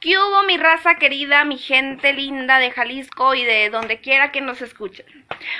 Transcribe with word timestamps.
¿Qué 0.00 0.16
hubo 0.16 0.44
mi 0.44 0.56
raza 0.56 0.94
querida, 0.94 1.44
mi 1.44 1.58
gente 1.58 2.12
linda 2.12 2.58
de 2.58 2.70
Jalisco 2.70 3.34
y 3.34 3.44
de 3.44 3.68
donde 3.70 4.00
quiera 4.00 4.30
que 4.30 4.40
nos 4.40 4.62
escuchen? 4.62 5.06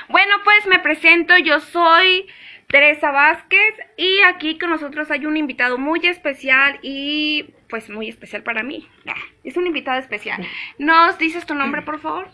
Bueno, 0.07 0.35
pues 0.45 0.65
me 0.65 0.79
presento, 0.79 1.37
yo 1.37 1.59
soy 1.59 2.27
Teresa 2.67 3.11
Vázquez 3.11 3.75
y 3.97 4.21
aquí 4.21 4.57
con 4.57 4.69
nosotros 4.69 5.11
hay 5.11 5.25
un 5.25 5.35
invitado 5.35 5.77
muy 5.77 6.05
especial 6.07 6.79
y 6.81 7.53
pues 7.69 7.89
muy 7.89 8.07
especial 8.07 8.43
para 8.43 8.63
mí. 8.63 8.87
Ah, 9.07 9.13
Es 9.43 9.57
un 9.57 9.67
invitado 9.67 9.99
especial. 9.99 10.45
¿Nos 10.77 11.17
dices 11.17 11.45
tu 11.45 11.53
nombre, 11.53 11.81
por 11.81 11.99
favor? 11.99 12.29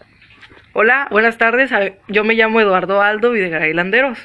Hola, 0.74 1.08
buenas 1.10 1.38
tardes. 1.40 1.72
Yo 2.08 2.24
me 2.24 2.36
llamo 2.36 2.62
Eduardo 2.62 3.02
Aldo 3.02 3.32
Videgaray 3.32 3.74
Landeros. 3.74 4.20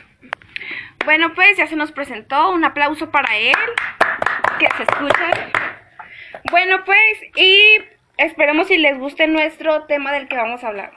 Bueno, 1.06 1.32
pues 1.32 1.56
ya 1.56 1.66
se 1.66 1.76
nos 1.76 1.92
presentó. 1.92 2.50
Un 2.50 2.64
aplauso 2.64 3.10
para 3.10 3.36
él. 3.38 3.56
Que 4.58 4.68
se 4.76 4.82
escuche. 4.82 5.70
Bueno, 6.50 6.84
pues, 6.84 7.18
y 7.36 7.80
esperemos 8.16 8.68
si 8.68 8.79
les 8.79 8.99
guste 8.99 9.26
nuestro 9.26 9.85
tema 9.85 10.12
del 10.12 10.29
que 10.29 10.36
vamos 10.36 10.63
a 10.64 10.68
hablar. 10.68 10.93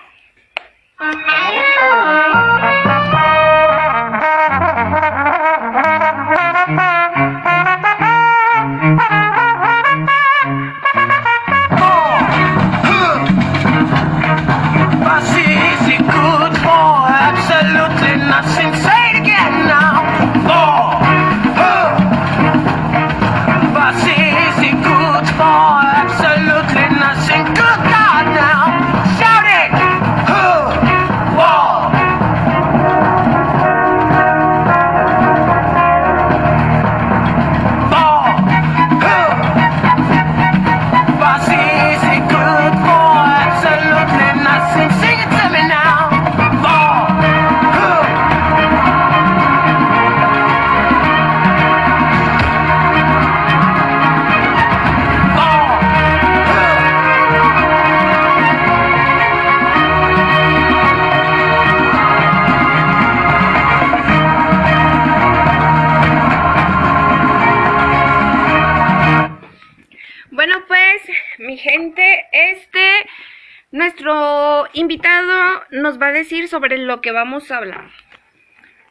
Sobre 76.54 76.78
lo 76.78 77.02
que 77.02 77.12
vamos 77.12 77.50
a 77.50 77.58
hablar. 77.58 77.90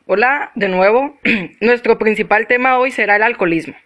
Hola, 0.07 0.51
de 0.57 0.67
nuevo. 0.67 1.17
Nuestro 1.61 1.97
principal 1.97 2.49
tema 2.49 2.77
hoy 2.77 2.91
será 2.91 3.15
el 3.15 3.23
alcoholismo. 3.23 3.77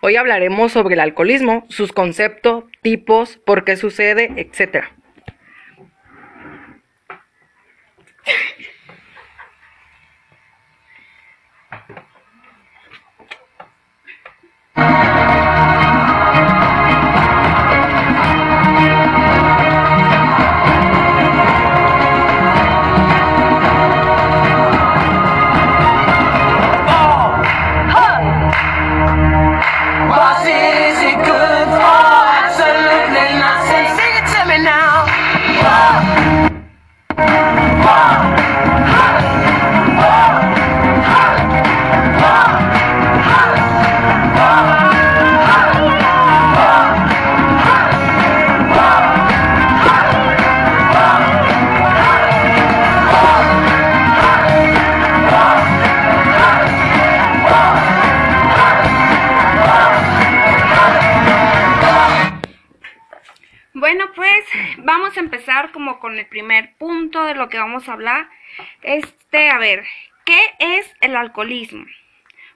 Hoy 0.00 0.16
hablaremos 0.16 0.72
sobre 0.72 0.94
el 0.94 1.00
alcoholismo, 1.00 1.66
sus 1.68 1.92
conceptos, 1.92 2.64
tipos, 2.80 3.36
por 3.36 3.64
qué 3.64 3.76
sucede, 3.76 4.32
etc. 4.36 4.86
vamos 67.76 67.88
a 67.90 67.92
hablar. 67.92 68.30
Este, 68.82 69.50
a 69.50 69.58
ver, 69.58 69.84
¿qué 70.24 70.38
es 70.58 70.90
el 71.02 71.14
alcoholismo? 71.14 71.84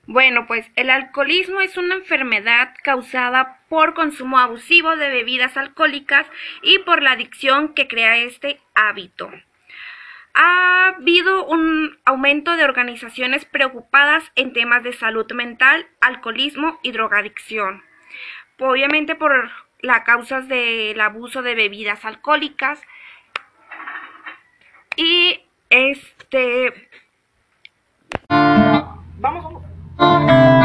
Bueno, 0.07 0.47
pues 0.47 0.67
el 0.77 0.89
alcoholismo 0.89 1.61
es 1.61 1.77
una 1.77 1.97
enfermedad 1.97 2.75
causada 2.83 3.61
por 3.69 3.93
consumo 3.93 4.39
abusivo 4.39 4.97
de 4.97 5.11
bebidas 5.11 5.59
alcohólicas 5.59 6.27
y 6.63 6.79
por 6.79 7.03
la 7.03 7.13
adicción 7.13 7.75
que 7.75 7.87
crea 7.87 8.17
este 8.17 8.61
hábito. 8.75 9.31
Ha 10.33 10.95
habido 10.97 11.45
un 11.45 11.99
aumento 12.07 12.57
de 12.57 12.65
organizaciones 12.65 13.45
preocupadas 13.45 14.25
en 14.37 14.55
temas 14.55 14.83
de 14.83 14.95
salud 14.95 15.31
mental, 15.33 15.87
alcoholismo 16.01 16.81
y 16.83 16.93
drogadicción 16.93 17.83
obviamente 18.69 19.15
por 19.15 19.51
las 19.81 20.03
causas 20.03 20.49
del 20.49 21.01
abuso 21.01 21.43
de 21.43 21.55
bebidas 21.55 22.05
alcohólicas 22.05 22.81
y 25.01 25.41
este 25.71 26.73
Vamos, 29.19 29.63
bueno 29.97 30.60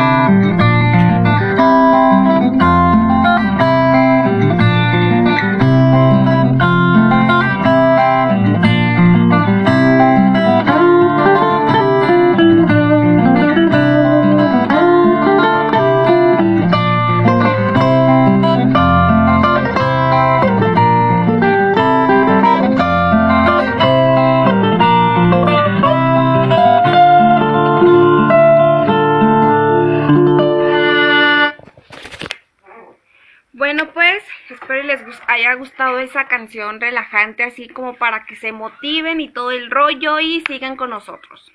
esa 35.99 36.27
canción 36.27 36.81
relajante 36.81 37.43
así 37.43 37.67
como 37.67 37.95
para 37.95 38.25
que 38.25 38.35
se 38.35 38.51
motiven 38.51 39.21
y 39.21 39.29
todo 39.29 39.51
el 39.51 39.69
rollo 39.69 40.19
y 40.19 40.41
sigan 40.47 40.75
con 40.75 40.89
nosotros. 40.89 41.51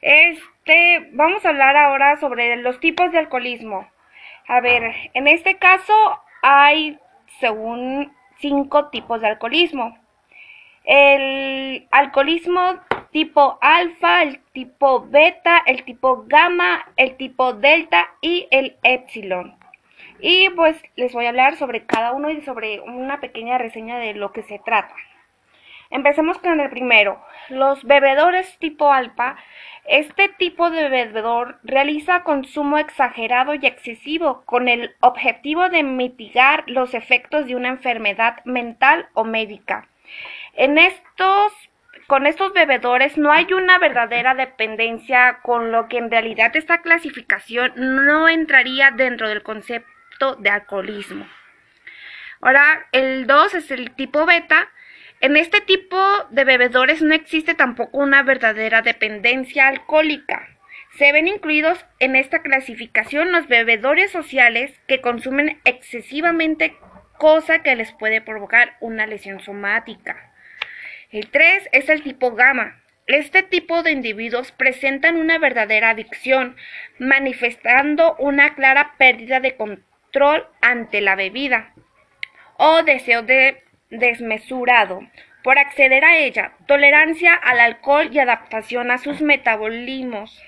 Este 0.00 1.08
vamos 1.12 1.44
a 1.44 1.50
hablar 1.50 1.76
ahora 1.76 2.16
sobre 2.18 2.56
los 2.56 2.80
tipos 2.80 3.10
de 3.12 3.18
alcoholismo. 3.18 3.90
A 4.46 4.60
ver 4.60 4.94
en 5.14 5.28
este 5.28 5.56
caso 5.56 5.94
hay 6.42 6.98
según 7.40 8.12
cinco 8.38 8.90
tipos 8.90 9.20
de 9.20 9.28
alcoholismo. 9.28 9.98
El 10.84 11.88
alcoholismo 11.90 12.80
tipo 13.10 13.58
alfa, 13.62 14.22
el 14.24 14.40
tipo 14.52 15.06
beta, 15.08 15.62
el 15.66 15.84
tipo 15.84 16.24
gamma, 16.26 16.84
el 16.96 17.16
tipo 17.16 17.52
delta 17.54 18.08
y 18.20 18.48
el 18.50 18.76
epsilon. 18.82 19.63
Y 20.26 20.48
pues 20.56 20.82
les 20.96 21.12
voy 21.12 21.26
a 21.26 21.28
hablar 21.28 21.56
sobre 21.56 21.84
cada 21.84 22.12
uno 22.12 22.30
y 22.30 22.40
sobre 22.40 22.80
una 22.80 23.20
pequeña 23.20 23.58
reseña 23.58 23.98
de 23.98 24.14
lo 24.14 24.32
que 24.32 24.42
se 24.42 24.58
trata. 24.58 24.94
Empecemos 25.90 26.38
con 26.38 26.60
el 26.60 26.70
primero. 26.70 27.22
Los 27.50 27.84
bebedores 27.84 28.56
tipo 28.58 28.90
alfa. 28.90 29.36
Este 29.84 30.30
tipo 30.30 30.70
de 30.70 30.88
bebedor 30.88 31.58
realiza 31.62 32.22
consumo 32.22 32.78
exagerado 32.78 33.52
y 33.52 33.66
excesivo 33.66 34.44
con 34.46 34.68
el 34.68 34.96
objetivo 35.00 35.68
de 35.68 35.82
mitigar 35.82 36.64
los 36.68 36.94
efectos 36.94 37.44
de 37.44 37.56
una 37.56 37.68
enfermedad 37.68 38.42
mental 38.46 39.08
o 39.12 39.24
médica. 39.24 39.88
En 40.54 40.78
estos 40.78 41.52
con 42.06 42.26
estos 42.26 42.54
bebedores 42.54 43.18
no 43.18 43.30
hay 43.30 43.52
una 43.52 43.78
verdadera 43.78 44.34
dependencia, 44.34 45.40
con 45.42 45.70
lo 45.70 45.88
que 45.88 45.98
en 45.98 46.10
realidad 46.10 46.56
esta 46.56 46.80
clasificación 46.80 47.72
no 47.76 48.28
entraría 48.28 48.90
dentro 48.90 49.28
del 49.28 49.42
concepto 49.42 49.93
de 50.32 50.50
alcoholismo. 50.50 51.26
Ahora, 52.44 52.86
el 52.92 53.26
2 53.26 53.54
es 53.54 53.70
el 53.70 53.92
tipo 53.92 54.26
beta. 54.26 54.70
En 55.22 55.36
este 55.38 55.62
tipo 55.62 55.98
de 56.30 56.44
bebedores 56.44 57.00
no 57.00 57.14
existe 57.14 57.54
tampoco 57.54 57.96
una 57.96 58.22
verdadera 58.22 58.82
dependencia 58.82 59.68
alcohólica. 59.68 60.46
Se 60.98 61.10
ven 61.10 61.26
incluidos 61.26 61.86
en 62.00 62.16
esta 62.16 62.42
clasificación 62.42 63.32
los 63.32 63.48
bebedores 63.48 64.12
sociales 64.12 64.78
que 64.86 65.00
consumen 65.00 65.58
excesivamente, 65.64 66.76
cosa 67.16 67.62
que 67.62 67.74
les 67.76 67.92
puede 67.92 68.20
provocar 68.20 68.76
una 68.80 69.06
lesión 69.06 69.40
somática. 69.40 70.30
El 71.10 71.30
3 71.30 71.70
es 71.72 71.88
el 71.88 72.02
tipo 72.02 72.32
gamma. 72.32 72.82
Este 73.06 73.42
tipo 73.42 73.82
de 73.82 73.92
individuos 73.92 74.52
presentan 74.52 75.16
una 75.16 75.38
verdadera 75.38 75.90
adicción, 75.90 76.56
manifestando 76.98 78.16
una 78.18 78.54
clara 78.54 78.96
pérdida 78.98 79.40
de 79.40 79.56
control 79.56 79.93
ante 80.60 81.00
la 81.00 81.16
bebida. 81.16 81.72
O 82.56 82.82
deseo 82.82 83.22
de 83.22 83.64
desmesurado. 83.90 85.00
Por 85.42 85.58
acceder 85.58 86.04
a 86.04 86.16
ella, 86.16 86.52
tolerancia 86.66 87.34
al 87.34 87.60
alcohol 87.60 88.08
y 88.10 88.18
adaptación 88.18 88.90
a 88.90 88.98
sus 88.98 89.20
metabolismos. 89.20 90.42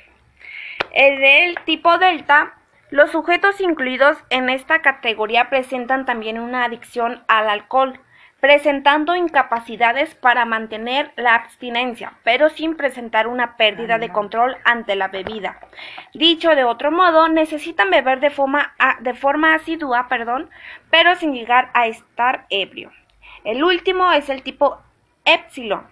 El 0.93 1.21
del 1.21 1.59
tipo 1.65 1.99
delta, 1.99 2.55
los 2.91 3.11
sujetos 3.11 3.61
incluidos 3.61 4.17
en 4.31 4.49
esta 4.49 4.81
categoría 4.81 5.51
presentan 5.51 6.07
también 6.07 6.39
una 6.39 6.65
adicción 6.65 7.25
al 7.29 7.51
alcohol, 7.51 8.01
presentando 8.47 9.17
incapacidades 9.17 10.15
para 10.15 10.45
mantener 10.45 11.11
la 11.17 11.35
abstinencia, 11.35 12.13
pero 12.23 12.49
sin 12.49 12.77
presentar 12.77 13.27
una 13.27 13.57
pérdida 13.57 13.99
de 13.99 14.11
control 14.11 14.57
ante 14.63 14.95
la 14.95 15.09
bebida. 15.09 15.59
Dicho 16.15 16.55
de 16.55 16.63
otro 16.63 16.93
modo, 16.93 17.27
necesitan 17.27 17.91
beber 17.91 18.21
de 18.21 18.31
forma, 18.31 18.73
de 19.01 19.15
forma 19.15 19.55
asidua, 19.55 20.07
perdón, 20.07 20.49
pero 20.91 21.17
sin 21.17 21.35
llegar 21.35 21.71
a 21.75 21.89
estar 21.89 22.47
ebrio. 22.49 22.93
El 23.43 23.65
último 23.65 24.13
es 24.13 24.29
el 24.29 24.45
tipo 24.45 24.79
epsilon. 25.25 25.85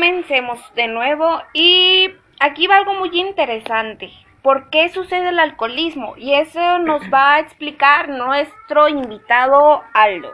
comencemos 0.07 0.59
de 0.74 0.88
nuevo 0.88 1.42
y 1.54 2.09
aquí 2.39 2.65
va 2.68 2.77
algo 2.77 2.94
muy 2.94 3.09
interesante. 3.13 4.09
¿Por 4.42 4.69
qué 4.69 4.88
sucede 4.88 5.30
el 5.30 5.39
alcoholismo? 5.39 6.15
Y 6.15 6.33
eso 6.33 6.80
nos 6.80 7.01
va 7.13 7.33
a 7.33 7.39
explicar 7.39 8.07
nuestro 8.07 8.88
invitado 8.88 9.83
Aldo. 9.94 10.31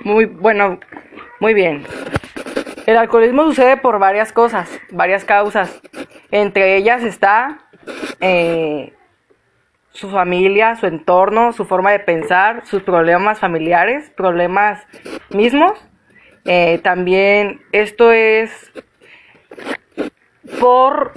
Muy 0.00 0.24
bueno, 0.24 0.80
muy 1.38 1.54
bien. 1.54 1.84
El 2.86 2.96
alcoholismo 2.96 3.44
sucede 3.44 3.76
por 3.76 4.00
varias 4.00 4.32
cosas, 4.32 4.68
varias 4.90 5.24
causas. 5.24 5.80
Entre 6.32 6.76
ellas 6.76 7.04
está 7.04 7.58
eh, 8.20 8.92
su 9.92 10.10
familia, 10.10 10.74
su 10.74 10.86
entorno, 10.86 11.52
su 11.52 11.66
forma 11.66 11.92
de 11.92 12.00
pensar, 12.00 12.66
sus 12.66 12.82
problemas 12.82 13.38
familiares, 13.38 14.10
problemas 14.10 14.84
mismos. 15.30 15.78
Eh, 16.46 16.78
también 16.82 17.60
esto 17.72 18.12
es 18.12 18.72
por 20.60 21.12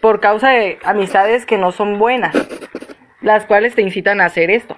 por 0.00 0.20
causa 0.20 0.50
de 0.50 0.78
amistades 0.82 1.44
que 1.44 1.58
no 1.58 1.72
son 1.72 1.98
buenas, 1.98 2.34
las 3.20 3.44
cuales 3.44 3.74
te 3.74 3.82
incitan 3.82 4.20
a 4.20 4.26
hacer 4.26 4.50
esto. 4.50 4.74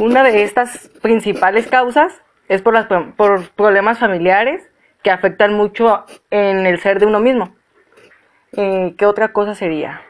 Una 0.00 0.24
de 0.24 0.42
estas 0.42 0.90
principales 1.00 1.68
causas 1.68 2.20
es 2.48 2.62
por, 2.62 2.74
las, 2.74 2.86
por 3.16 3.48
problemas 3.50 3.98
familiares 3.98 4.68
que 5.02 5.10
afectan 5.10 5.54
mucho 5.54 6.04
en 6.30 6.66
el 6.66 6.80
ser 6.80 6.98
de 6.98 7.06
uno 7.06 7.20
mismo. 7.20 7.54
Eh, 8.56 8.94
¿Qué 8.98 9.06
otra 9.06 9.32
cosa 9.32 9.54
sería? 9.54 10.02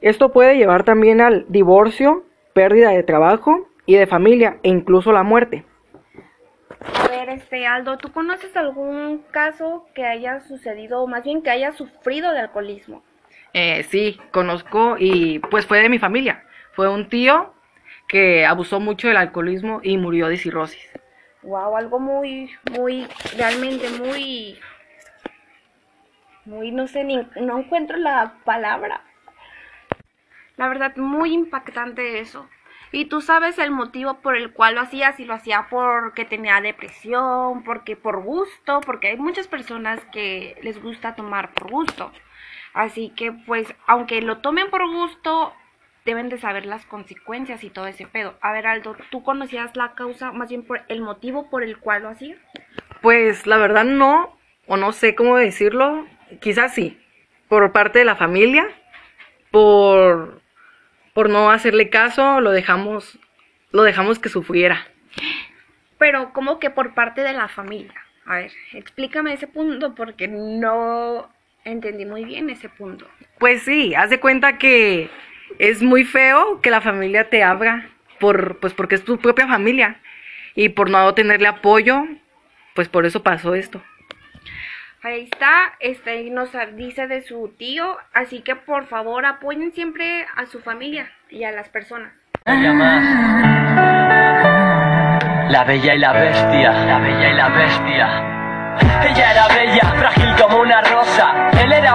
Esto 0.00 0.32
puede 0.32 0.56
llevar 0.56 0.84
también 0.84 1.20
al 1.20 1.44
divorcio, 1.48 2.24
pérdida 2.54 2.90
de 2.90 3.02
trabajo 3.02 3.69
y 3.90 3.96
de 3.96 4.06
familia 4.06 4.58
e 4.62 4.68
incluso 4.68 5.10
la 5.10 5.24
muerte. 5.24 5.64
A 6.94 7.08
ver, 7.08 7.28
este 7.30 7.66
Aldo, 7.66 7.98
¿tú 7.98 8.12
conoces 8.12 8.56
algún 8.56 9.24
caso 9.32 9.84
que 9.96 10.04
haya 10.04 10.38
sucedido, 10.38 11.02
o 11.02 11.08
más 11.08 11.24
bien 11.24 11.42
que 11.42 11.50
haya 11.50 11.72
sufrido 11.72 12.30
de 12.30 12.38
alcoholismo? 12.38 13.02
Eh, 13.52 13.82
sí, 13.82 14.20
conozco 14.30 14.94
y 14.96 15.40
pues 15.40 15.66
fue 15.66 15.82
de 15.82 15.88
mi 15.88 15.98
familia. 15.98 16.44
Fue 16.72 16.88
un 16.88 17.08
tío 17.08 17.52
que 18.06 18.46
abusó 18.46 18.78
mucho 18.78 19.08
del 19.08 19.16
alcoholismo 19.16 19.80
y 19.82 19.98
murió 19.98 20.28
de 20.28 20.36
cirrosis. 20.36 20.88
Wow, 21.42 21.76
algo 21.76 21.98
muy, 21.98 22.48
muy, 22.70 23.08
realmente 23.36 23.90
muy, 23.90 24.56
muy, 26.44 26.70
no 26.70 26.86
sé, 26.86 27.02
ni, 27.02 27.26
no 27.40 27.58
encuentro 27.58 27.96
la 27.96 28.34
palabra. 28.44 29.00
La 30.56 30.68
verdad, 30.68 30.94
muy 30.96 31.32
impactante 31.32 32.20
eso. 32.20 32.48
Y 32.92 33.04
tú 33.04 33.20
sabes 33.20 33.58
el 33.58 33.70
motivo 33.70 34.20
por 34.20 34.36
el 34.36 34.52
cual 34.52 34.74
lo 34.74 34.80
hacía, 34.80 35.12
si 35.12 35.24
lo 35.24 35.34
hacía 35.34 35.68
porque 35.70 36.24
tenía 36.24 36.60
depresión, 36.60 37.62
porque 37.62 37.96
por 37.96 38.22
gusto, 38.22 38.80
porque 38.80 39.08
hay 39.08 39.16
muchas 39.16 39.46
personas 39.46 40.00
que 40.12 40.56
les 40.62 40.82
gusta 40.82 41.14
tomar 41.14 41.52
por 41.54 41.70
gusto. 41.70 42.12
Así 42.74 43.10
que 43.10 43.32
pues, 43.32 43.72
aunque 43.86 44.20
lo 44.22 44.38
tomen 44.38 44.70
por 44.70 44.88
gusto, 44.88 45.54
deben 46.04 46.28
de 46.28 46.38
saber 46.38 46.66
las 46.66 46.84
consecuencias 46.86 47.62
y 47.62 47.70
todo 47.70 47.86
ese 47.86 48.06
pedo. 48.06 48.34
A 48.40 48.52
ver, 48.52 48.66
Aldo, 48.66 48.96
¿tú 49.10 49.22
conocías 49.22 49.76
la 49.76 49.94
causa, 49.94 50.32
más 50.32 50.48
bien 50.48 50.64
por 50.64 50.82
el 50.88 51.00
motivo 51.00 51.48
por 51.50 51.62
el 51.62 51.78
cual 51.78 52.02
lo 52.02 52.08
hacía? 52.08 52.36
Pues 53.02 53.46
la 53.46 53.56
verdad 53.56 53.84
no, 53.84 54.36
o 54.66 54.76
no 54.76 54.92
sé 54.92 55.14
cómo 55.14 55.36
decirlo, 55.36 56.06
quizás 56.40 56.74
sí, 56.74 57.00
por 57.48 57.72
parte 57.72 58.00
de 58.00 58.04
la 58.04 58.16
familia, 58.16 58.68
por, 59.50 60.40
por 61.14 61.28
no 61.30 61.50
hacerle 61.50 61.90
caso, 61.90 62.40
lo 62.40 62.50
dejamos, 62.50 63.18
lo 63.72 63.82
dejamos 63.82 64.18
que 64.18 64.28
sufriera. 64.28 64.86
Pero 65.98 66.32
como 66.32 66.58
que 66.58 66.70
por 66.70 66.94
parte 66.94 67.22
de 67.22 67.32
la 67.32 67.48
familia. 67.48 67.94
A 68.26 68.36
ver, 68.36 68.52
explícame 68.72 69.32
ese 69.32 69.46
punto 69.46 69.94
porque 69.94 70.28
no 70.28 71.30
entendí 71.64 72.06
muy 72.06 72.24
bien 72.24 72.50
ese 72.50 72.68
punto. 72.68 73.06
Pues 73.38 73.62
sí, 73.62 73.94
haz 73.94 74.10
de 74.10 74.20
cuenta 74.20 74.58
que 74.58 75.10
es 75.58 75.82
muy 75.82 76.04
feo 76.04 76.60
que 76.60 76.70
la 76.70 76.80
familia 76.80 77.28
te 77.28 77.42
abra 77.42 77.90
por, 78.18 78.58
pues 78.58 78.72
porque 78.72 78.94
es 78.94 79.04
tu 79.04 79.18
propia 79.18 79.46
familia 79.48 80.00
y 80.54 80.70
por 80.70 80.90
no 80.90 81.12
tenerle 81.14 81.48
apoyo, 81.48 82.04
pues 82.74 82.88
por 82.88 83.06
eso 83.06 83.22
pasó 83.22 83.54
esto. 83.54 83.82
Ahí 85.02 85.30
está, 85.32 85.72
este 85.80 86.20
y 86.20 86.30
nos 86.30 86.50
dice 86.76 87.06
de 87.06 87.22
su 87.22 87.54
tío, 87.56 87.96
así 88.12 88.42
que 88.42 88.54
por 88.54 88.86
favor 88.86 89.24
apoyen 89.24 89.72
siempre 89.72 90.26
a 90.36 90.44
su 90.44 90.60
familia 90.60 91.10
y 91.30 91.44
a 91.44 91.52
las 91.52 91.70
personas. 91.70 92.12
La 95.48 95.64
bella 95.66 95.94
y 95.94 95.98
la 95.98 96.12
bestia, 96.12 96.70
la 96.84 96.98
bella 96.98 97.30
y 97.30 97.34
la 97.34 97.48
bestia. 97.48 98.08
Ella 99.10 99.32
era 99.32 99.48
bella, 99.48 99.80
frágil 99.98 100.34
como 100.38 100.60
una 100.60 100.82
rosa. 100.82 101.39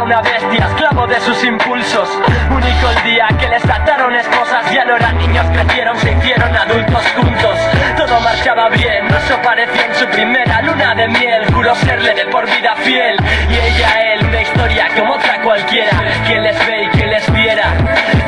Una 0.04 0.22
bestia, 0.22 0.68
esclavo 0.68 1.08
de 1.08 1.20
sus 1.22 1.44
impulsos. 1.44 2.10
Único 2.52 2.90
el 2.90 3.04
día 3.04 3.28
que 3.40 3.48
les 3.48 3.62
trataron 3.64 4.14
esposas. 4.14 4.70
Ya 4.72 4.84
no 4.84 4.98
eran 4.98 5.18
niños, 5.18 5.46
crecieron, 5.52 5.98
se 5.98 6.12
hicieron 6.12 6.56
adultos 6.56 7.04
juntos. 7.16 7.58
Todo 7.98 8.20
marchaba 8.20 8.70
bien, 8.70 9.08
eso 9.08 9.42
pareció 9.42 9.84
en 9.84 9.96
su 9.96 10.06
primera 10.08 10.62
luna 10.62 10.94
de 10.94 11.08
miel. 11.08 11.46
Juró 11.54 11.74
serle 11.76 12.14
de 12.14 12.26
por 12.26 12.46
vida 12.46 12.76
fiel. 12.84 13.18
Y 13.50 13.54
ella 13.54 14.14
él, 14.14 14.26
una 14.26 14.42
historia 14.42 14.88
como 14.96 15.14
otra 15.16 15.42
cualquiera. 15.42 15.92
Quien 16.28 16.44
les 16.44 16.68
ve 16.68 16.84
y 16.84 16.88
quien 16.90 17.10
les 17.10 17.34
viera. 17.34 17.74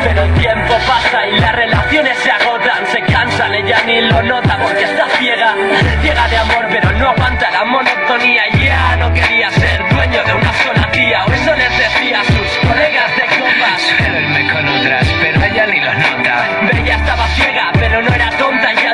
Pero 0.03 0.23
el 0.23 0.33
tiempo 0.35 0.73
pasa 0.87 1.27
y 1.27 1.39
las 1.39 1.53
relaciones 1.53 2.17
se 2.19 2.31
agotan. 2.31 2.87
Se 2.87 3.01
cansan, 3.01 3.53
ella 3.53 3.77
ni 3.85 4.01
lo 4.01 4.23
nota 4.23 4.57
porque 4.63 4.83
está 4.83 5.05
ciega. 5.19 5.53
Ciega 6.01 6.27
de 6.27 6.37
amor, 6.37 6.65
pero 6.71 6.91
no 6.93 7.09
aguanta 7.09 7.51
la 7.51 7.65
monotonía. 7.65 8.43
Ya 8.57 8.95
no 8.95 9.13
quería 9.13 9.51
ser 9.51 9.87
dueño 9.89 10.23
de 10.23 10.33
una 10.33 10.53
sola 10.63 10.86
tía. 11.07 11.25
O 11.25 11.33
eso 11.33 11.55
les 11.55 11.77
decía 11.77 12.21
a 12.21 12.23
sus 12.25 12.57
colegas 12.67 13.15
de 13.15 13.25
copas. 13.39 13.81
Verme 14.11 14.51
con 14.51 14.67
otras, 14.67 15.07
pero 15.21 15.43
ella 15.43 15.65
ni 15.67 15.79
lo 15.79 15.93
nota. 15.93 16.45
Bella 16.71 16.95
estaba 16.95 17.27
ciega, 17.29 17.71
pero 17.73 18.01
no 18.01 18.13
era 18.13 18.29
tonta. 18.31 18.86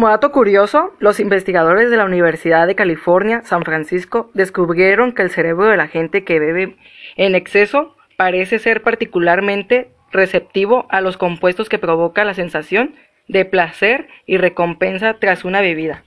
Como 0.00 0.08
dato 0.08 0.32
curioso, 0.32 0.94
los 0.98 1.20
investigadores 1.20 1.90
de 1.90 1.98
la 1.98 2.06
Universidad 2.06 2.66
de 2.66 2.74
California, 2.74 3.42
San 3.44 3.64
Francisco, 3.64 4.30
descubrieron 4.32 5.12
que 5.12 5.20
el 5.20 5.28
cerebro 5.28 5.66
de 5.66 5.76
la 5.76 5.88
gente 5.88 6.24
que 6.24 6.38
bebe 6.38 6.78
en 7.16 7.34
exceso 7.34 7.94
parece 8.16 8.58
ser 8.58 8.82
particularmente 8.82 9.90
receptivo 10.10 10.86
a 10.88 11.02
los 11.02 11.18
compuestos 11.18 11.68
que 11.68 11.78
provoca 11.78 12.24
la 12.24 12.32
sensación 12.32 12.94
de 13.28 13.44
placer 13.44 14.08
y 14.24 14.38
recompensa 14.38 15.18
tras 15.18 15.44
una 15.44 15.60
bebida. 15.60 16.02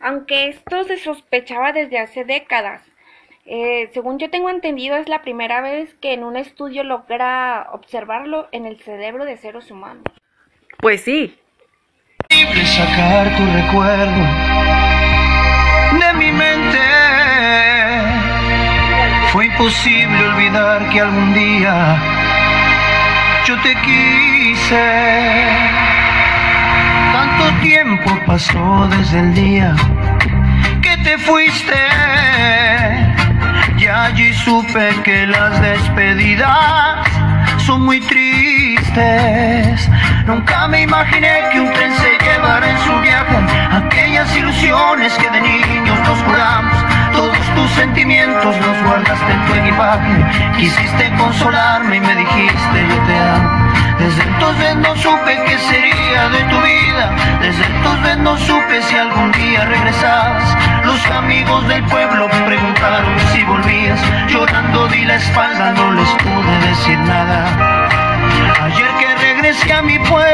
Aunque 0.00 0.48
esto 0.48 0.84
se 0.84 0.98
sospechaba 0.98 1.72
desde 1.72 1.98
hace 1.98 2.26
décadas. 2.26 2.82
Eh, 3.46 3.88
según 3.94 4.18
yo 4.18 4.28
tengo 4.28 4.50
entendido, 4.50 4.96
es 4.96 5.08
la 5.08 5.22
primera 5.22 5.62
vez 5.62 5.94
que 5.94 6.12
en 6.12 6.24
un 6.24 6.36
estudio 6.36 6.84
logra 6.84 7.70
observarlo 7.72 8.48
en 8.52 8.66
el 8.66 8.78
cerebro 8.80 9.24
de 9.24 9.38
seres 9.38 9.70
humanos. 9.70 10.04
Pues 10.78 11.00
sí, 11.00 11.38
sacar 12.78 13.34
tu 13.36 13.44
recuerdo 13.46 14.24
de 16.00 16.12
mi 16.18 16.30
mente. 16.30 16.78
Fue 19.32 19.46
imposible 19.46 20.28
olvidar 20.28 20.88
que 20.90 21.00
algún 21.00 21.34
día 21.34 21.96
yo 23.46 23.58
te 23.62 23.74
quise. 23.80 24.86
Tanto 27.12 27.44
tiempo 27.62 28.10
pasó 28.26 28.88
desde 28.96 29.20
el 29.20 29.34
día 29.34 29.74
que 30.82 30.96
te 30.98 31.18
fuiste. 31.18 31.80
Y 33.78 33.86
allí 33.86 34.34
supe 34.34 34.94
que 35.04 35.26
las 35.26 35.60
despedidas 35.60 37.06
son 37.58 37.82
muy 37.82 38.00
tristes. 38.00 39.88
Nunca 40.26 40.68
me 40.68 40.82
imaginé 40.82 41.44
que 41.52 41.60
un 41.60 41.72
tren 41.72 41.92
se 41.96 42.07
llevara 42.32 42.70
en 42.70 42.78
su 42.78 43.00
viaje 43.00 43.36
aquellas 43.72 44.36
ilusiones 44.36 45.12
que 45.14 45.30
de 45.30 45.40
niños 45.40 45.98
nos 46.00 46.18
juramos. 46.22 46.74
Todos 47.12 47.54
tus 47.54 47.70
sentimientos 47.72 48.56
los 48.56 48.82
guardaste 48.84 49.32
en 49.32 49.46
tu 49.46 49.54
equipaje. 49.54 50.14
Quisiste 50.56 51.12
consolarme 51.16 51.96
y 51.96 52.00
me 52.00 52.14
dijiste 52.14 52.86
yo 52.88 52.98
te 53.06 53.18
amo. 53.18 53.68
Desde 53.98 54.22
entonces 54.22 54.76
no 54.76 54.96
supe 54.96 55.42
qué 55.46 55.58
sería 55.58 56.28
de 56.28 56.42
tu 56.44 56.60
vida. 56.60 57.10
Desde 57.40 57.64
entonces 57.64 58.18
no 58.18 58.36
supe 58.38 58.82
si 58.82 58.96
algún 58.96 59.32
día 59.32 59.64
regresabas. 59.64 60.56
Los 60.84 61.04
amigos 61.10 61.66
del 61.68 61.82
pueblo 61.84 62.28
preguntaron 62.46 63.18
si 63.32 63.42
volvías. 63.44 64.00
Llorando 64.28 64.86
di 64.88 65.04
la 65.04 65.16
espalda, 65.16 65.72
no 65.72 65.92
les 65.92 66.08
pude 66.08 66.68
decir 66.68 66.98
nada. 67.00 67.88
Ayer 68.62 68.90
que 69.00 69.14
regresé 69.16 69.72
a 69.72 69.82
mi 69.82 69.98
pueblo, 69.98 70.27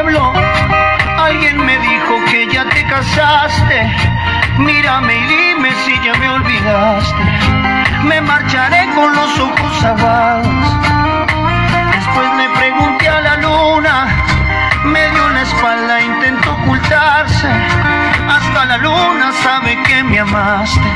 Mírame 4.59 5.15
y 5.15 5.27
dime 5.27 5.71
si 5.85 5.93
ya 6.05 6.15
me 6.19 6.29
olvidaste. 6.31 7.23
Me 8.03 8.21
marcharé 8.21 8.89
con 8.95 9.15
los 9.15 9.39
ojos 9.39 9.79
cerrados. 9.81 10.67
Después 11.93 12.29
le 12.37 12.49
pregunté 12.59 13.09
a 13.09 13.21
la 13.21 13.37
luna, 13.37 14.09
me 14.85 15.11
dio 15.11 15.29
la 15.29 15.43
espalda, 15.43 16.01
intentó 16.01 16.53
ocultarse. 16.55 17.49
Hasta 18.29 18.65
la 18.65 18.79
luna 18.79 19.33
sabe 19.43 19.81
que 19.85 20.03
me 20.03 20.19
amaste. 20.19 20.91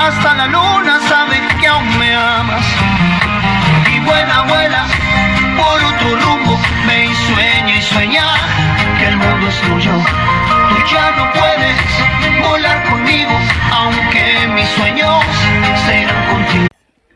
Hasta 0.00 0.34
la 0.34 0.46
luna 0.46 1.00
sabe 1.08 1.40
que 1.60 1.66
aún 1.66 1.98
me 1.98 2.14
amas. 2.14 2.66
Y 3.94 4.00
vuela, 4.00 4.42
vuela 4.42 4.84
por 5.56 5.84
otro 5.84 6.16
rumbo. 6.24 6.58
Y 6.86 7.14
sueña 7.14 7.76
y 7.76 7.82
sueña 7.82 8.24
que 8.98 9.08
el 9.08 9.16
mundo 9.16 9.48
es 9.48 9.60
tuyo. 9.62 10.55
Ya 10.90 11.10
no 11.16 11.32
puedes 11.32 12.48
volar 12.48 12.88
conmigo, 12.88 13.32
aunque 13.72 14.46
mis 14.54 14.68
sueños 14.70 15.24
serán 15.86 16.26
contigo. 16.30 16.66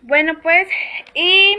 Bueno, 0.03 0.35
pues, 0.43 0.69
y 1.15 1.57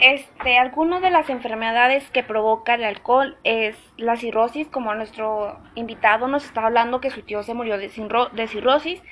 este, 0.00 0.58
algunas 0.58 1.02
de 1.02 1.10
las 1.10 1.28
enfermedades 1.30 2.08
que 2.10 2.22
provoca 2.22 2.74
el 2.74 2.84
alcohol 2.84 3.36
es 3.44 3.76
la 3.96 4.16
cirrosis, 4.16 4.66
como 4.68 4.94
nuestro 4.94 5.60
invitado 5.74 6.26
nos 6.26 6.44
está 6.44 6.66
hablando 6.66 7.00
que 7.00 7.10
su 7.10 7.22
tío 7.22 7.42
se 7.42 7.54
murió 7.54 7.78
de, 7.78 7.90
de 8.32 8.48
cirrosis. 8.48 9.02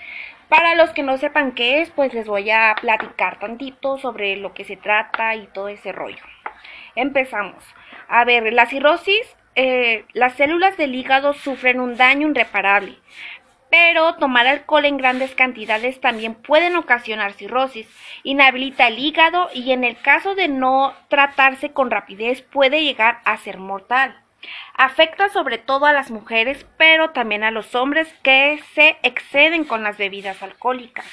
Para 0.48 0.74
los 0.74 0.90
que 0.90 1.02
no 1.02 1.18
sepan 1.18 1.52
qué 1.52 1.82
es, 1.82 1.90
pues 1.90 2.14
les 2.14 2.26
voy 2.26 2.50
a 2.50 2.74
platicar 2.80 3.38
tantito 3.38 3.98
sobre 3.98 4.36
lo 4.36 4.54
que 4.54 4.64
se 4.64 4.76
trata 4.76 5.34
y 5.34 5.46
todo 5.48 5.68
ese 5.68 5.92
rollo. 5.92 6.24
Empezamos. 6.94 7.62
A 8.08 8.24
ver, 8.24 8.50
la 8.54 8.64
cirrosis, 8.64 9.36
eh, 9.60 10.04
las 10.12 10.34
células 10.34 10.76
del 10.76 10.94
hígado 10.94 11.32
sufren 11.34 11.80
un 11.80 11.96
daño 11.96 12.28
irreparable, 12.28 12.96
pero 13.70 14.14
tomar 14.14 14.46
alcohol 14.46 14.84
en 14.84 14.98
grandes 14.98 15.34
cantidades 15.34 16.00
también 16.00 16.36
pueden 16.36 16.76
ocasionar 16.76 17.32
cirrosis, 17.32 17.88
inhabilita 18.22 18.86
el 18.86 19.00
hígado 19.00 19.48
y 19.52 19.72
en 19.72 19.82
el 19.82 20.00
caso 20.00 20.36
de 20.36 20.46
no 20.46 20.94
tratarse 21.08 21.72
con 21.72 21.90
rapidez 21.90 22.42
puede 22.42 22.84
llegar 22.84 23.18
a 23.24 23.36
ser 23.38 23.58
mortal. 23.58 24.22
Afecta 24.74 25.28
sobre 25.28 25.58
todo 25.58 25.86
a 25.86 25.92
las 25.92 26.12
mujeres, 26.12 26.64
pero 26.76 27.10
también 27.10 27.42
a 27.42 27.50
los 27.50 27.74
hombres 27.74 28.14
que 28.22 28.60
se 28.76 28.96
exceden 29.02 29.64
con 29.64 29.82
las 29.82 29.98
bebidas 29.98 30.40
alcohólicas. 30.40 31.04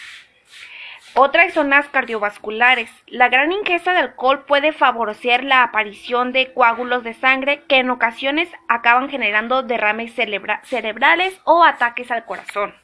Otras 1.17 1.53
son 1.53 1.69
las 1.69 1.88
cardiovasculares. 1.88 2.91
La 3.07 3.29
gran 3.29 3.53
ingesta 3.53 3.93
de 3.93 4.00
alcohol 4.00 4.43
puede 4.43 4.74
favorecer 4.74 5.45
la 5.45 5.63
aparición 5.63 6.34
de 6.34 6.51
coágulos 6.51 7.05
de 7.05 7.13
sangre 7.13 7.63
que 7.69 7.77
en 7.77 7.89
ocasiones 7.89 8.50
acaban 8.67 9.10
generando 9.10 9.63
derrames 9.63 10.13
cerebrales 10.13 11.39
o 11.45 11.63
ataques 11.63 12.12
al 12.12 12.25
corazón. 12.25 12.75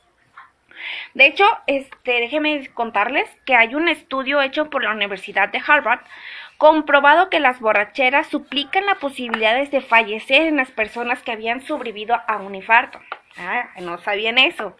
De 1.13 1.25
hecho, 1.25 1.43
este, 1.67 2.21
déjenme 2.21 2.69
contarles 2.73 3.29
que 3.45 3.53
hay 3.53 3.75
un 3.75 3.89
estudio 3.89 4.41
hecho 4.41 4.69
por 4.69 4.81
la 4.85 4.91
Universidad 4.91 5.49
de 5.49 5.61
Harvard 5.67 5.99
comprobado 6.57 7.29
que 7.29 7.41
las 7.41 7.59
borracheras 7.59 8.27
suplican 8.27 8.85
las 8.85 8.97
posibilidades 8.97 9.71
de 9.71 9.81
fallecer 9.81 10.43
en 10.43 10.55
las 10.55 10.71
personas 10.71 11.21
que 11.21 11.33
habían 11.33 11.63
sobrevivido 11.63 12.15
a 12.27 12.37
un 12.37 12.55
infarto. 12.55 12.97
Ah, 13.37 13.71
no 13.81 13.97
sabían 13.97 14.37
eso. 14.37 14.77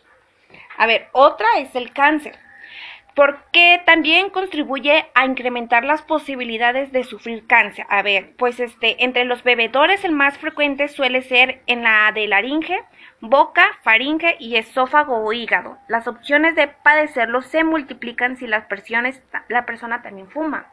A 0.77 0.87
ver, 0.87 1.09
otra 1.11 1.47
es 1.57 1.75
el 1.75 1.91
cáncer 1.91 2.39
porque 3.21 3.79
también 3.85 4.31
contribuye 4.31 5.05
a 5.13 5.27
incrementar 5.27 5.83
las 5.83 6.01
posibilidades 6.01 6.91
de 6.91 7.03
sufrir 7.03 7.45
cáncer. 7.45 7.85
A 7.87 8.01
ver, 8.01 8.35
pues 8.35 8.59
este, 8.59 9.03
entre 9.03 9.25
los 9.25 9.43
bebedores 9.43 10.03
el 10.03 10.11
más 10.11 10.39
frecuente 10.39 10.87
suele 10.87 11.21
ser 11.21 11.61
en 11.67 11.83
la 11.83 12.11
de 12.15 12.25
laringe, 12.25 12.83
boca, 13.19 13.77
faringe 13.83 14.37
y 14.39 14.55
esófago 14.55 15.23
o 15.23 15.33
hígado. 15.33 15.77
Las 15.87 16.07
opciones 16.07 16.55
de 16.55 16.67
padecerlo 16.67 17.43
se 17.43 17.63
multiplican 17.63 18.37
si 18.37 18.47
las 18.47 18.65
la 19.49 19.67
persona 19.67 20.01
también 20.01 20.27
fuma. 20.27 20.65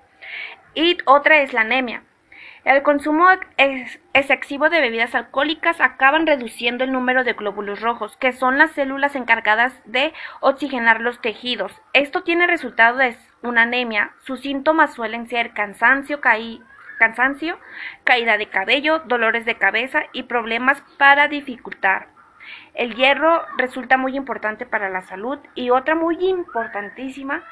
Y 0.75 0.97
otra 1.05 1.43
es 1.43 1.52
la 1.52 1.61
anemia. 1.61 2.02
El 2.65 2.83
consumo 2.83 3.29
excesivo 4.15 4.69
de 4.69 4.81
bebidas 4.81 5.15
alcohólicas 5.15 5.81
acaban 5.81 6.27
reduciendo 6.27 6.85
el 6.85 6.93
número 6.93 7.23
de 7.23 7.35
glóbulos 7.35 7.81
rojos, 7.81 8.17
que 8.17 8.33
son 8.33 8.59
las 8.59 8.73
células 8.73 9.15
encargadas 9.15 9.81
de 9.85 10.12
oxigenar 10.41 11.00
los 11.00 11.21
tejidos. 11.21 11.73
Esto 11.93 12.25
tiene 12.25 12.47
resultado 12.47 12.99
de 12.99 13.17
una 13.43 13.62
anemia. 13.62 14.12
Sus 14.25 14.41
síntomas 14.41 14.93
suelen 14.93 15.29
ser 15.29 15.53
cansancio, 15.53 16.21
cansancio, 16.99 17.59
caída 18.03 18.37
de 18.37 18.49
cabello, 18.49 19.00
dolores 19.07 19.45
de 19.45 19.57
cabeza 19.57 20.03
y 20.12 20.25
problemas 20.25 20.83
para 20.99 21.29
dificultar. 21.29 22.09
El 22.75 22.95
hierro 22.97 23.45
resulta 23.57 23.97
muy 23.97 24.17
importante 24.17 24.67
para 24.67 24.88
la 24.91 25.03
salud 25.03 25.38
y 25.55 25.71
otra 25.71 25.95
muy 25.95 26.17
importantísima 26.29 27.45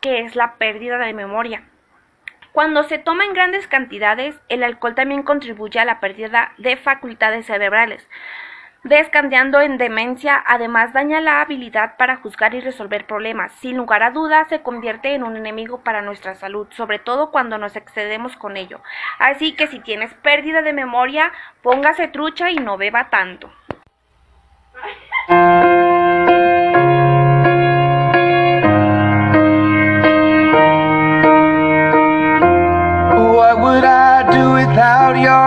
que 0.00 0.22
es 0.24 0.36
la 0.36 0.54
pérdida 0.54 0.98
de 0.98 1.12
memoria. 1.12 1.62
Cuando 2.52 2.82
se 2.84 2.98
toma 2.98 3.24
en 3.24 3.34
grandes 3.34 3.68
cantidades, 3.68 4.34
el 4.48 4.64
alcohol 4.64 4.94
también 4.94 5.22
contribuye 5.22 5.78
a 5.78 5.84
la 5.84 6.00
pérdida 6.00 6.52
de 6.58 6.76
facultades 6.76 7.46
cerebrales, 7.46 8.08
descandeando 8.84 9.60
en 9.60 9.76
demencia, 9.76 10.42
además 10.46 10.92
daña 10.92 11.20
la 11.20 11.40
habilidad 11.40 11.96
para 11.96 12.16
juzgar 12.16 12.54
y 12.54 12.60
resolver 12.60 13.06
problemas. 13.06 13.52
Sin 13.60 13.76
lugar 13.76 14.02
a 14.02 14.10
dudas, 14.10 14.48
se 14.48 14.62
convierte 14.62 15.14
en 15.14 15.24
un 15.24 15.36
enemigo 15.36 15.82
para 15.84 16.02
nuestra 16.02 16.34
salud, 16.34 16.66
sobre 16.70 16.98
todo 16.98 17.30
cuando 17.30 17.58
nos 17.58 17.76
excedemos 17.76 18.34
con 18.36 18.56
ello. 18.56 18.80
Así 19.18 19.54
que 19.54 19.66
si 19.66 19.78
tienes 19.80 20.14
pérdida 20.14 20.62
de 20.62 20.72
memoria, 20.72 21.32
póngase 21.62 22.08
trucha 22.08 22.50
y 22.50 22.56
no 22.56 22.78
beba 22.78 23.10
tanto. 23.10 23.52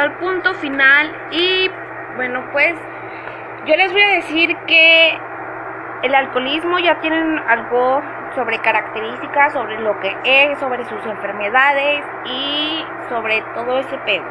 al 0.00 0.16
punto 0.18 0.54
final 0.54 1.14
y 1.30 1.70
bueno 2.16 2.44
pues 2.52 2.74
yo 3.66 3.76
les 3.76 3.92
voy 3.92 4.02
a 4.02 4.08
decir 4.14 4.56
que 4.66 5.18
el 6.02 6.14
alcoholismo 6.14 6.78
ya 6.78 6.98
tienen 7.00 7.38
algo 7.46 8.02
sobre 8.34 8.58
características, 8.58 9.52
sobre 9.52 9.78
lo 9.80 9.98
que 10.00 10.16
es, 10.24 10.58
sobre 10.58 10.84
sus 10.84 11.04
enfermedades 11.04 12.04
y 12.24 12.84
sobre 13.08 13.42
todo 13.54 13.78
ese 13.78 13.98
pedo. 13.98 14.24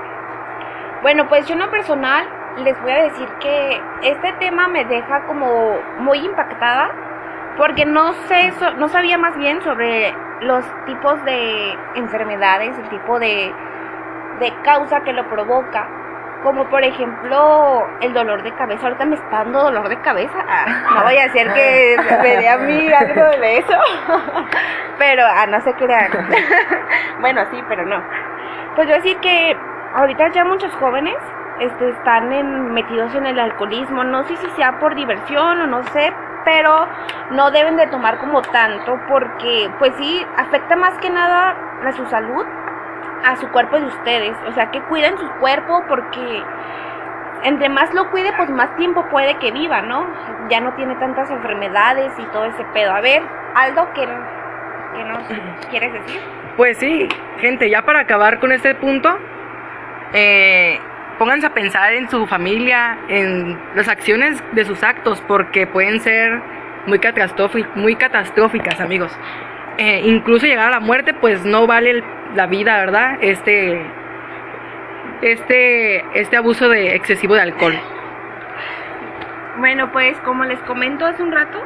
Bueno, 1.03 1.27
pues 1.27 1.47
yo 1.47 1.53
en 1.53 1.59
lo 1.59 1.69
personal 1.69 2.27
les 2.57 2.79
voy 2.81 2.91
a 2.91 3.03
decir 3.03 3.27
que 3.39 3.81
este 4.01 4.33
tema 4.33 4.67
me 4.67 4.83
deja 4.85 5.25
como 5.25 5.77
muy 5.99 6.19
impactada 6.19 6.91
porque 7.57 7.85
no 7.85 8.13
sé, 8.13 8.53
no 8.77 8.87
sabía 8.87 9.17
más 9.17 9.37
bien 9.37 9.61
sobre 9.61 10.13
los 10.41 10.63
tipos 10.85 11.23
de 11.25 11.77
enfermedades, 11.95 12.77
el 12.77 12.89
tipo 12.89 13.19
de 13.19 13.53
de 14.39 14.53
causa 14.63 15.01
que 15.01 15.13
lo 15.13 15.27
provoca. 15.29 15.87
Como 16.43 16.69
por 16.69 16.83
ejemplo 16.83 17.85
el 17.99 18.13
dolor 18.13 18.43
de 18.43 18.53
cabeza. 18.53 18.87
Ahorita 18.87 19.05
me 19.05 19.15
está 19.15 19.43
dando 19.43 19.63
dolor 19.63 19.89
de 19.89 19.99
cabeza. 19.99 20.37
Ah, 20.47 20.65
no 20.95 21.03
voy 21.03 21.17
a 21.17 21.23
decir 21.23 21.51
que 21.51 21.97
me 22.21 22.37
dé 22.37 22.49
a 22.49 22.57
mí 22.57 22.91
algo 22.93 23.29
de 23.41 23.57
eso. 23.57 23.73
pero, 24.97 25.23
ah, 25.25 25.45
no 25.47 25.59
sé 25.61 25.73
qué 25.73 25.85
bueno, 27.19 27.41
sí, 27.51 27.61
pero 27.67 27.85
no. 27.85 28.01
Pues 28.75 28.87
yo 28.87 28.95
decir 28.95 29.17
que 29.17 29.57
ahorita 29.95 30.29
ya 30.29 30.45
muchos 30.45 30.73
jóvenes 30.75 31.17
este, 31.59 31.89
están 31.89 32.31
en, 32.31 32.73
metidos 32.73 33.13
en 33.15 33.25
el 33.25 33.37
alcoholismo. 33.37 34.05
No 34.05 34.23
sé 34.23 34.37
si 34.37 34.49
sea 34.51 34.79
por 34.79 34.95
diversión 34.95 35.61
o 35.61 35.67
no 35.67 35.83
sé, 35.83 36.13
pero 36.45 36.87
no 37.31 37.51
deben 37.51 37.75
de 37.77 37.87
tomar 37.87 38.17
como 38.17 38.41
tanto 38.41 38.99
porque 39.09 39.69
pues 39.77 39.93
sí 39.97 40.25
afecta 40.37 40.75
más 40.75 40.97
que 40.99 41.09
nada 41.09 41.55
a 41.85 41.91
su 41.93 42.05
salud 42.07 42.45
a 43.23 43.35
su 43.37 43.47
cuerpo 43.49 43.79
de 43.79 43.85
ustedes. 43.87 44.35
O 44.47 44.53
sea, 44.53 44.71
que 44.71 44.81
cuiden 44.81 45.17
su 45.17 45.29
cuerpo 45.39 45.83
porque 45.87 46.43
entre 47.43 47.69
más 47.69 47.93
lo 47.93 48.09
cuide, 48.11 48.33
pues 48.33 48.49
más 48.49 48.75
tiempo 48.75 49.05
puede 49.09 49.37
que 49.37 49.51
viva, 49.51 49.81
¿no? 49.81 50.07
Ya 50.49 50.59
no 50.59 50.73
tiene 50.73 50.95
tantas 50.95 51.29
enfermedades 51.29 52.11
y 52.17 52.23
todo 52.25 52.45
ese 52.45 52.63
pedo. 52.73 52.91
A 52.91 53.01
ver, 53.01 53.23
Aldo, 53.55 53.87
¿qué, 53.93 54.07
qué 54.95 55.03
nos 55.05 55.23
quieres 55.69 55.93
decir? 55.93 56.21
Pues 56.57 56.77
sí, 56.77 57.07
gente, 57.39 57.69
ya 57.69 57.83
para 57.83 58.01
acabar 58.01 58.39
con 58.39 58.51
este 58.51 58.75
punto, 58.75 59.17
eh, 60.13 60.79
pónganse 61.17 61.47
a 61.47 61.53
pensar 61.53 61.93
en 61.93 62.09
su 62.09 62.27
familia, 62.27 62.97
en 63.07 63.57
las 63.75 63.87
acciones 63.87 64.43
de 64.51 64.65
sus 64.65 64.83
actos, 64.83 65.21
porque 65.21 65.67
pueden 65.67 66.01
ser 66.01 66.41
muy, 66.85 66.99
muy 67.75 67.95
catastróficas, 67.95 68.81
amigos. 68.81 69.17
Eh, 69.77 70.01
incluso 70.03 70.45
llegar 70.45 70.67
a 70.67 70.71
la 70.71 70.79
muerte, 70.81 71.13
pues 71.13 71.45
no 71.45 71.65
vale 71.67 72.03
la 72.35 72.47
vida, 72.47 72.77
¿verdad? 72.77 73.17
Este, 73.21 73.81
este, 75.21 76.19
este 76.19 76.37
abuso 76.37 76.69
de 76.69 76.95
excesivo 76.95 77.35
de 77.35 77.41
alcohol? 77.41 77.79
Bueno, 79.57 79.91
pues 79.91 80.17
como 80.19 80.45
les 80.45 80.59
comento 80.61 81.05
hace 81.05 81.21
un 81.21 81.31
rato, 81.31 81.61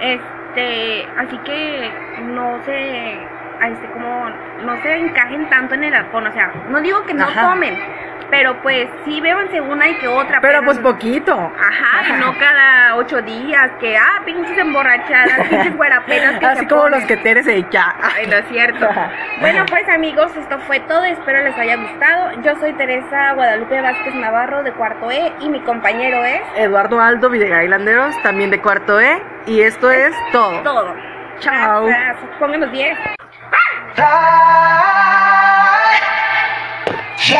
este, 0.00 1.06
así 1.16 1.38
que 1.44 1.90
no 2.22 2.58
se, 2.64 3.12
este, 3.12 3.86
como, 3.92 4.28
no 4.64 4.82
se 4.82 4.96
encajen 4.96 5.48
tanto 5.48 5.74
en 5.74 5.84
el 5.84 5.94
alcohol, 5.94 6.26
o 6.26 6.32
sea, 6.32 6.52
no 6.68 6.80
digo 6.80 7.04
que 7.04 7.14
no 7.14 7.24
Ajá. 7.24 7.50
tomen, 7.50 7.78
pero 8.30 8.60
pues 8.62 8.88
sí 9.04 9.20
bébanse 9.20 9.60
una 9.60 9.88
y 9.88 9.94
que 9.94 10.08
otra. 10.08 10.40
Pero 10.40 10.62
pues 10.64 10.76
no- 10.78 10.82
poquito. 10.90 11.32
Ajá, 11.34 12.08
y 12.08 12.12
no 12.20 12.32
cada 12.38 12.96
ocho 12.96 13.20
días, 13.22 13.70
que, 13.80 13.96
ah, 13.96 14.22
pinches 14.24 14.56
emborrachadas, 14.58 15.40
pinches 15.50 15.76
guarapenas 15.76 16.38
que 16.38 16.46
Así 16.46 16.60
se 16.60 16.68
como 16.68 16.82
ponen. 16.82 16.98
los 17.00 17.08
que 17.08 17.16
te 17.16 17.30
eres 17.30 17.46
ella. 17.46 17.94
Ay, 18.02 18.26
no 18.26 18.36
es 18.36 18.46
cierto. 18.48 18.88
Bueno, 19.40 19.64
pues 19.68 19.88
amigos, 19.88 20.34
esto 20.36 20.58
fue 20.60 20.80
todo. 20.80 21.04
Espero 21.04 21.42
les 21.42 21.56
haya 21.58 21.76
gustado. 21.76 22.40
Yo 22.42 22.54
soy 22.56 22.72
Teresa 22.74 23.32
Guadalupe 23.34 23.80
Vázquez 23.80 24.14
Navarro 24.14 24.62
de 24.62 24.72
cuarto 24.72 25.10
E 25.10 25.32
y 25.40 25.48
mi 25.48 25.60
compañero 25.60 26.24
es 26.24 26.40
Eduardo 26.56 27.00
Aldo 27.00 27.30
Videgaray 27.30 27.68
Landeros, 27.68 28.14
también 28.22 28.50
de 28.50 28.60
cuarto 28.60 29.00
E. 29.00 29.22
Y 29.46 29.60
esto 29.62 29.90
es 29.90 30.14
todo. 30.32 30.60
todo. 30.62 30.94
Chao. 31.40 31.86
Gracias. 31.86 32.30
Pónganos 32.38 32.70
10. 32.72 32.98
Fly, 37.16 37.36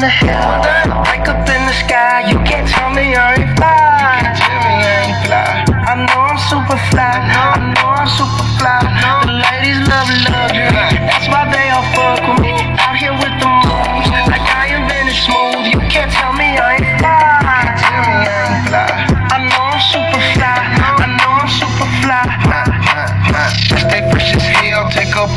the 0.00 0.08
hill, 0.08 0.67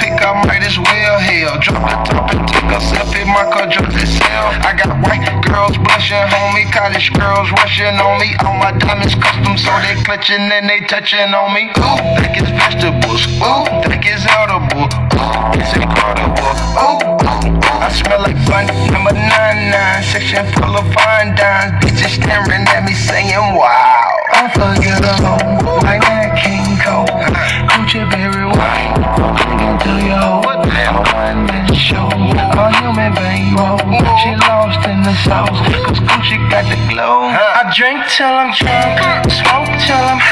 hell, 0.02 0.18
take 0.18 0.18
a 0.18 0.18
pic, 0.18 0.26
I 0.26 0.46
might 0.46 0.64
as 0.64 0.78
well 0.78 1.20
hell. 1.20 1.60
Drop 1.60 1.82
the 1.82 1.98
top 2.10 2.34
and 2.34 2.48
take 2.48 2.64
a 2.64 2.80
selfie, 2.82 3.26
my 3.26 3.46
car 3.52 3.68
drop 3.70 3.92
the 3.92 4.06
cell. 4.06 4.48
I 4.66 4.74
got 4.74 4.90
white 5.06 5.26
girls 5.46 5.78
blushing, 5.78 6.18
homie, 6.18 6.72
college 6.72 7.12
girls 7.14 7.52
rushing 7.52 7.96
on 8.00 8.20
me. 8.20 8.36
All 8.46 8.58
my 8.58 8.72
diamonds 8.78 9.16
custom, 9.16 9.58
so 9.58 9.72
they 9.82 10.02
clutching 10.04 10.52
and 10.52 10.70
they 10.70 10.82
touching 10.88 11.34
on 11.34 11.54
me. 11.54 11.70
Ooh, 11.78 12.00
think 12.18 12.38
it's 12.38 12.52
vegetables. 12.52 13.28
Ooh, 13.42 13.66
think 13.88 14.06
it's 14.06 14.26
edible. 14.26 14.88
Ooh, 14.90 15.60
it's 15.60 15.74
incredible. 15.76 16.52
Ooh, 16.82 17.02
ooh, 17.02 17.82
I 17.82 17.90
smell 17.92 18.22
like 18.22 18.40
fun. 18.46 18.68
Number 18.92 19.14
nine 19.14 19.72
nine, 19.72 20.04
section 20.04 20.46
full 20.54 20.76
of 20.78 20.86
fine 20.94 21.36
dimes. 21.36 21.74
Bitches 21.84 22.22
staring 22.22 22.66
at 22.68 22.84
me 22.86 22.94
saying, 22.94 23.56
wow. 23.56 24.18
Unforgettable, 24.42 25.78
like 25.86 26.02
that 26.02 26.34
King 26.42 26.78
Cole. 26.82 27.71
Berry 27.92 28.46
wine, 28.46 29.04
clinging 29.36 29.78
to 29.84 29.92
your 30.08 30.16
hoe. 30.16 30.42
One 31.12 31.46
man 31.46 31.74
show, 31.76 32.08
a 32.08 32.72
human 32.80 33.14
bankroll. 33.14 33.80
She 34.24 34.32
lost 34.48 34.88
in 34.88 35.04
the 35.04 35.14
sauce, 35.28 35.60
cause 35.84 36.00
Gucci 36.00 36.38
got 36.50 36.64
the 36.72 36.80
glow. 36.88 37.28
I 37.28 37.70
drink 37.76 38.00
till 38.08 38.32
I'm 38.32 38.54
drunk, 38.56 39.28
smoke 39.30 39.76
till 39.84 40.00
I'm 40.00 40.20
high. 40.24 40.32